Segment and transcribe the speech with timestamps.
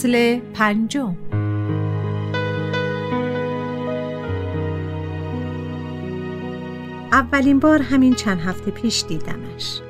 [0.00, 1.16] فصل پنجم.
[7.12, 9.80] اولین بار همین چند هفته پیش دیدمش.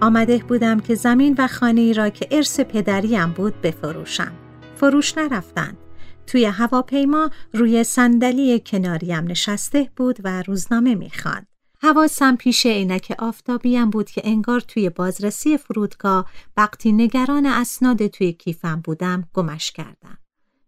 [0.00, 4.32] آمده بودم که زمین و خانه ای را که ارث پدریم بود بفروشم.
[4.76, 5.76] فروش نرفتند.
[6.26, 11.53] توی هواپیما روی صندلی کناریم نشسته بود و روزنامه می‌خواند.
[11.84, 18.80] حواسم پیش عینک آفتابیم بود که انگار توی بازرسی فرودگاه وقتی نگران اسناد توی کیفم
[18.80, 20.18] بودم گمش کردم.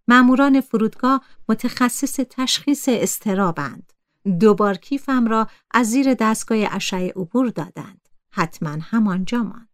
[0.08, 3.92] ماموران فرودگاه متخصص تشخیص استرابند.
[4.40, 8.08] دوبار کیفم را از زیر دستگاه اشعه عبور دادند.
[8.30, 9.68] حتما همانجا ماند.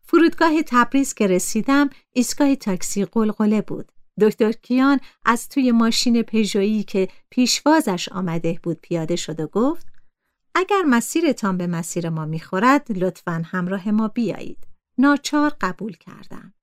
[0.00, 3.92] فرودگاه تبریز که رسیدم ایستگاه تاکسی قلقله بود.
[4.20, 9.95] دکتر کیان از توی ماشین پژویی که پیشوازش آمده بود پیاده شد و گفت
[10.58, 14.66] اگر مسیرتان به مسیر ما می‌خورد لطفا همراه ما بیایید.
[14.98, 16.54] ناچار قبول کردم.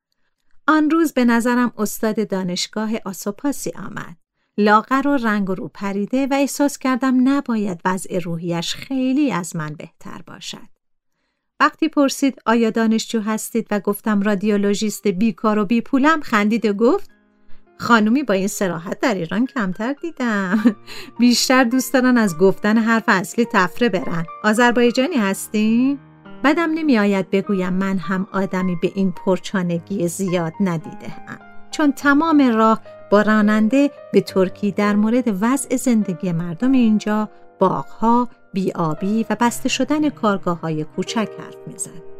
[0.67, 4.17] آن روز به نظرم استاد دانشگاه آسوپاسی آمد.
[4.57, 9.75] لاغر و رنگ و رو پریده و احساس کردم نباید وضع روحیش خیلی از من
[9.75, 10.73] بهتر باشد.
[11.59, 17.12] وقتی پرسید آیا دانشجو هستید و گفتم رادیولوژیست بیکار و بیپولم خندید و گفت
[17.83, 20.75] خانومی با این سراحت در ایران کمتر دیدم
[21.19, 25.99] بیشتر دوست دارن از گفتن حرف اصلی تفره برن آذربایجانی هستی؟
[26.43, 31.39] بدم نمی آید بگویم من هم آدمی به این پرچانگی زیاد ندیده هم.
[31.71, 37.29] چون تمام راه با راننده به ترکی در مورد وضع زندگی مردم اینجا
[37.59, 42.12] باغها، بیابی و بسته شدن کارگاه های کوچک حرف می‌زد.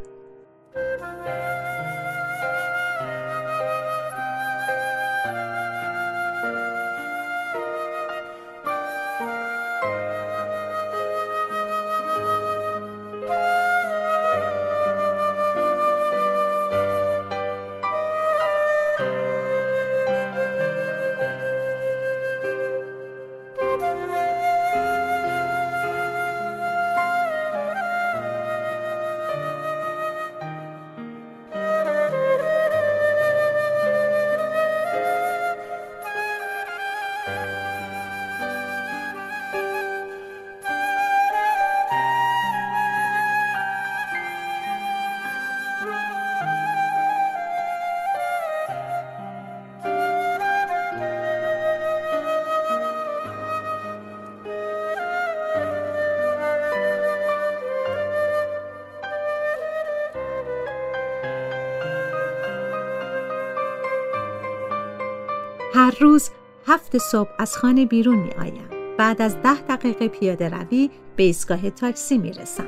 [65.83, 66.29] هر روز
[66.67, 68.69] هفت صبح از خانه بیرون می آیم.
[68.97, 72.67] بعد از ده دقیقه پیاده روی به ایستگاه تاکسی می رسم.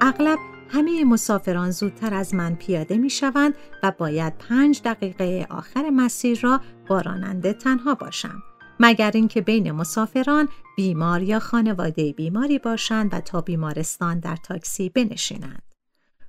[0.00, 0.38] اغلب
[0.68, 6.60] همه مسافران زودتر از من پیاده می شوند و باید پنج دقیقه آخر مسیر را
[6.88, 8.42] با راننده تنها باشم.
[8.80, 15.62] مگر اینکه بین مسافران بیمار یا خانواده بیماری باشند و تا بیمارستان در تاکسی بنشینند.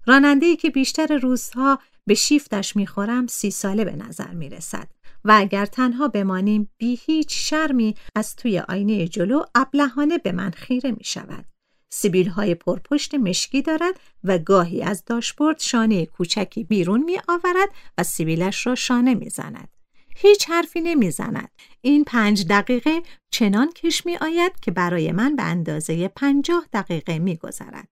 [0.08, 4.88] راننده که بیشتر روزها به شیفتش می‌خورم سی ساله به نظر می رسد
[5.26, 10.92] و اگر تنها بمانیم بی هیچ شرمی از توی آینه جلو ابلهانه به من خیره
[10.92, 11.46] می شود.
[11.90, 18.04] سیبیل های پرپشت مشکی دارد و گاهی از داشبورد شانه کوچکی بیرون می آورد و
[18.04, 19.70] سیبیلش را شانه می زند.
[20.16, 21.52] هیچ حرفی نمی‌زند.
[21.82, 27.36] این پنج دقیقه چنان کش می آید که برای من به اندازه پنجاه دقیقه می
[27.36, 27.88] گذرد.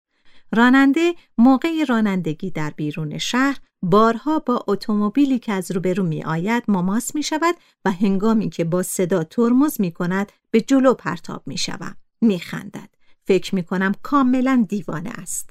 [0.51, 7.15] راننده موقع رانندگی در بیرون شهر بارها با اتومبیلی که از روبرو می آید مماس
[7.15, 7.55] می شود
[7.85, 11.97] و هنگامی که با صدا ترمز می کند به جلو پرتاب می شود.
[12.21, 12.89] می خندد.
[13.23, 15.49] فکر می کنم کاملا دیوانه است.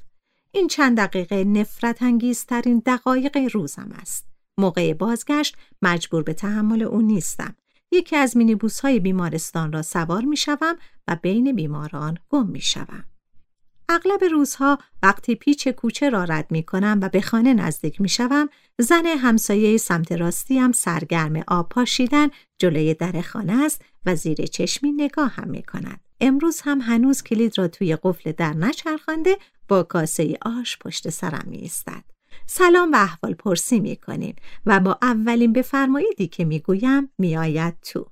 [0.52, 4.26] این چند دقیقه نفرت انگیزترین دقایق روزم است.
[4.58, 7.55] موقع بازگشت مجبور به تحمل او نیستم.
[7.93, 10.76] یکی از مینیبوس های بیمارستان را سوار می شوم
[11.08, 13.05] و بین بیماران گم می شوم.
[13.93, 18.49] اغلب روزها وقتی پیچ کوچه را رد می کنم و به خانه نزدیک می شوم،
[18.79, 22.29] زن همسایه سمت راستیم سرگرم آب پاشیدن
[22.59, 26.01] جلوی در خانه است و زیر چشمی نگاه هم می کند.
[26.21, 29.37] امروز هم هنوز کلید را توی قفل در نچرخانده
[29.69, 32.05] با کاسه آش پشت سرم می استد.
[32.47, 37.75] سلام و احوال پرسی می کنیم و با اولین بفرماییدی که می گویم می آید
[37.83, 38.07] تو.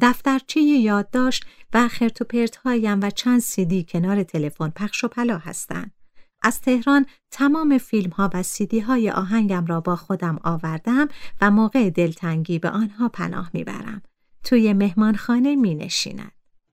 [0.00, 2.26] دفترچه یادداشت و خرت و
[2.64, 5.94] هایم و چند سیدی کنار تلفن پخش و پلا هستند.
[6.42, 11.08] از تهران تمام فیلم ها و سیدی های آهنگم را با خودم آوردم
[11.40, 14.02] و موقع دلتنگی به آنها پناه می‌برم.
[14.44, 16.32] توی مهمانخانه می نشیند.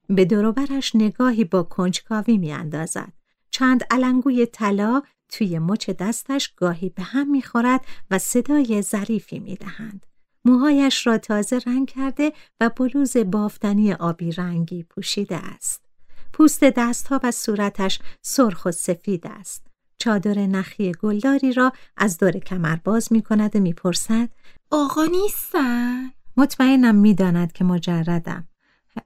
[0.10, 3.14] به دوروبرش نگاهی با کنجکاوی می اندازد.
[3.52, 10.06] چند علنگوی طلا توی مچ دستش گاهی به هم می‌خورد و صدای ظریفی می‌دهند.
[10.50, 15.82] موهایش را تازه رنگ کرده و بلوز بافتنی آبی رنگی پوشیده است.
[16.34, 19.68] پوست دستها و صورتش سرخ و سفید است.
[20.00, 24.30] چادر نخی گلداری را از دور کمر باز می کند و می‌پرسد
[24.72, 28.48] آقا نیستن؟ مطمئنم می‌داند که مجردم.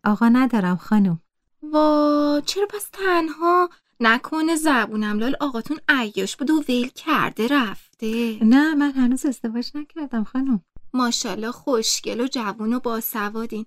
[0.03, 1.21] آقا ندارم خانم.
[1.63, 3.69] وا چرا پس تنها
[3.99, 10.23] نکنه زبونم لال آقاتون عیاش بود و ویل کرده رفته نه من هنوز ازدواج نکردم
[10.23, 10.61] خانم
[10.93, 13.65] ماشاءالله خوشگل و جوون و باسوادین.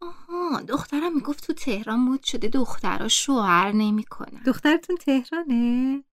[0.00, 4.42] آها دخترم می‌گفت تو تهران مود شده دخترها شوهر نمی‌کنن.
[4.46, 6.04] دخترتون تهرانه؟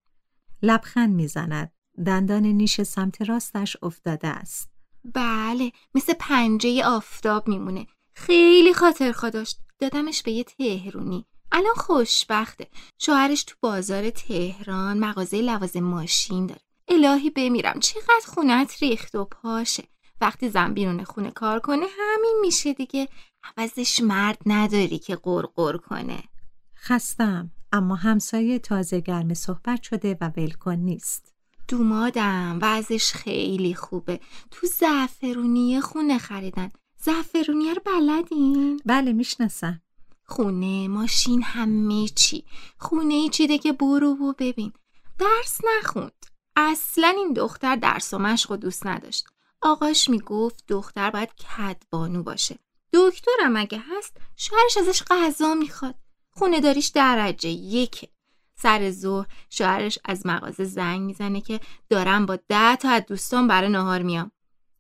[0.61, 1.71] لبخند می‌زند.
[2.05, 4.69] دندان نیش سمت راستش افتاده است.
[5.13, 7.87] بله مثل پنجه آفتاب میمونه.
[8.13, 9.59] خیلی خاطر داشت.
[9.79, 11.25] دادمش به یه تهرونی.
[11.51, 12.67] الان خوشبخته.
[12.99, 16.61] شوهرش تو بازار تهران مغازه لوازم ماشین داره.
[16.87, 19.83] الهی بمیرم چقدر خونت ریخت و پاشه.
[20.21, 23.07] وقتی زن بیرون خونه کار کنه همین میشه دیگه.
[23.43, 26.23] عوضش مرد نداری که قرقر کنه.
[26.77, 31.33] خستم اما همسایه تازه گرم صحبت شده و ولکن نیست.
[31.67, 34.19] دومادم وضعش خیلی خوبه.
[34.51, 36.69] تو زعفرونی خونه خریدن.
[36.97, 39.81] زعفرونی رو بلدین؟ بله می‌شناسم.
[40.23, 42.45] خونه ماشین همه چی.
[42.77, 44.73] خونه ای چیده که برو و ببین.
[45.19, 46.25] درس نخوند.
[46.55, 49.25] اصلا این دختر درس و مشق و دوست نداشت.
[49.65, 52.59] آقاش می‌گفت دختر باید کدبانو باشه.
[52.93, 55.95] دکترم اگه هست شوهرش ازش غذا می‌خواد.
[56.31, 58.07] خونه داریش درجه یکه
[58.55, 61.59] سر ظهر شوهرش از مغازه زنگ می‌زنه که
[61.89, 64.31] دارم با ده تا از دوستان برای نهار میام.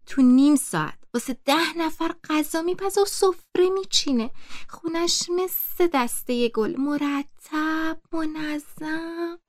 [0.05, 4.31] تو نیم ساعت واسه ده نفر غذا میپزه و سفره میچینه.
[4.69, 6.75] خونش مثل دسته گل.
[6.77, 9.39] مرتب منظم.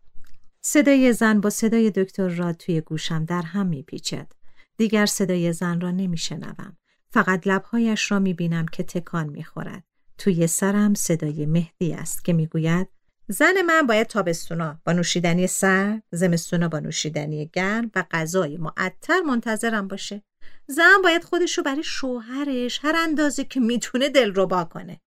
[0.61, 4.33] صدای زن با صدای دکتر را توی گوشم در هم میپیچد.
[4.76, 6.76] دیگر صدای زن را نمیشنوم
[7.11, 9.84] فقط لبهایش را می‌بینم که تکان می‌خورد
[10.19, 12.88] توی سرم صدای مهدی است که می‌گوید
[13.28, 19.88] زن من باید تابستونا با نوشیدنی سر، زمستونا با نوشیدنی گرم و غذای معطر منتظرم
[19.88, 20.23] باشه.
[20.66, 25.00] زن باید خودش رو برای شوهرش هر اندازه که می‌تونه دلربا کنه.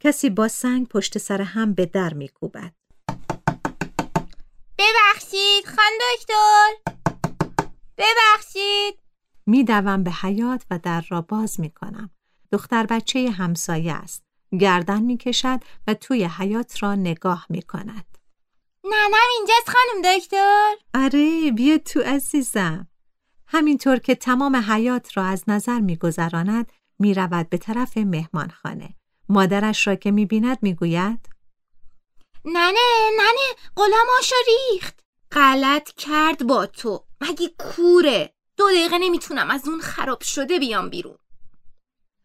[0.00, 2.72] کسی با سنگ پشت سر هم به در میکوبد.
[4.78, 6.96] ببخشید خان دکتر
[7.98, 8.98] ببخشید
[9.46, 12.10] میدوم به حیات و در را باز می‌کنم.
[12.52, 14.22] دختر بچه همسایه است.
[14.60, 18.18] گردن می‌کشد و توی حیات را نگاه می‌کند.
[18.84, 22.88] ننم اینجاست خانم دکتر آره بیا تو عزیزم
[23.46, 28.94] همینطور که تمام حیات را از نظر میگذراند می‌رود به طرف مهمانخانه
[29.28, 31.28] مادرش را که می‌بیند می‌گوید
[32.44, 35.00] ننه ننه غلاماشو ریخت
[35.32, 41.18] غلط کرد با تو مگه کوره؟ دو دقیقه نمی‌تونم از اون خراب شده بیام بیرون.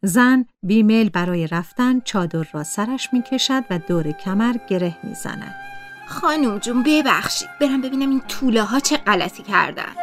[0.03, 5.55] زن بیمیل برای رفتن چادر را سرش می‌کشد و دور کمر گره می‌زند.
[6.07, 7.49] خانوم جون ببخشید.
[7.61, 9.95] برم ببینم این طوله ها چه غلطی کردن.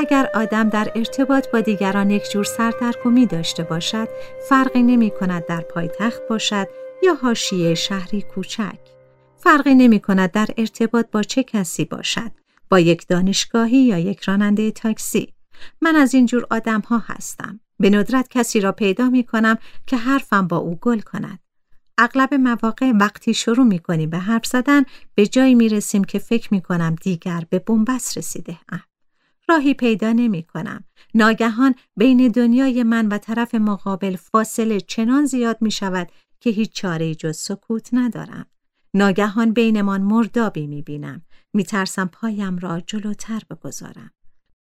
[0.00, 4.08] اگر آدم در ارتباط با دیگران یک جور سردرگمی داشته باشد
[4.48, 6.68] فرقی نمی کند در پایتخت باشد
[7.02, 8.78] یا حاشیه شهری کوچک.
[9.36, 12.30] فرقی نمی کند در ارتباط با چه کسی باشد
[12.70, 15.34] با یک دانشگاهی یا یک راننده تاکسی.
[15.80, 17.60] من از این جور آدم ها هستم.
[17.78, 21.38] به ندرت کسی را پیدا می کنم که حرفم با او گل کند.
[21.98, 24.82] اغلب مواقع وقتی شروع می کنیم به حرف زدن
[25.14, 28.89] به جایی می رسیم که فکر می کنم دیگر به بنبست رسیده ام.
[29.50, 30.84] راهی پیدا نمی کنم.
[31.14, 37.14] ناگهان بین دنیای من و طرف مقابل فاصله چنان زیاد می شود که هیچ چاره
[37.14, 38.46] جز سکوت ندارم.
[38.94, 41.22] ناگهان بینمان مردابی می بینم.
[41.52, 44.10] می ترسم پایم را جلوتر بگذارم.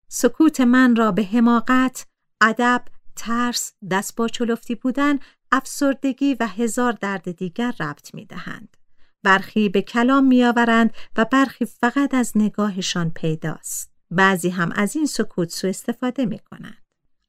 [0.07, 2.07] سکوت من را به حماقت،
[2.41, 5.19] ادب، ترس، دست با چلفتی بودن،
[5.51, 8.77] افسردگی و هزار درد دیگر ربط می دهند.
[9.23, 13.92] برخی به کلام می آورند و برخی فقط از نگاهشان پیداست.
[14.15, 16.83] بعضی هم از این سکوت سو استفاده می کنند.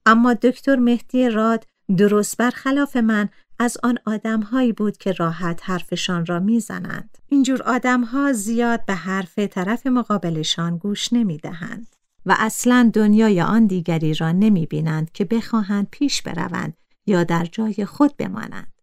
[0.07, 6.41] اما دکتر مهدی راد درست برخلاف من از آن آدمهایی بود که راحت حرفشان را
[6.41, 7.19] می‌زنند.
[7.29, 14.15] اینجور آدمها زیاد به حرف طرف مقابلشان گوش نمی دهند و اصلا دنیای آن دیگری
[14.15, 16.77] را نمی بینند که بخواهند پیش بروند
[17.07, 18.74] یا در جای خود بمانند.